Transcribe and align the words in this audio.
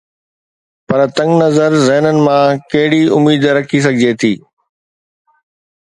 پر 0.87 0.99
تنگ 1.17 1.31
نظر 1.43 1.69
ذهنن 1.87 2.17
مان 2.25 2.45
ڪهڙي 2.71 3.01
اميد 3.15 3.41
رکي 3.57 3.79
سگهجي 3.85 4.11
ٿي؟ 4.21 4.33